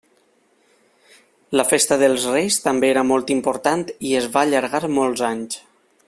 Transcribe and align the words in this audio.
La 1.59 1.65
festa 1.73 1.97
dels 2.03 2.25
Reis 2.31 2.57
també 2.65 2.91
era 2.95 3.05
molt 3.13 3.33
important 3.37 3.87
i 4.13 4.17
es 4.23 4.31
va 4.37 4.45
allargar 4.47 4.83
molts 4.99 5.25
anys. 5.33 5.61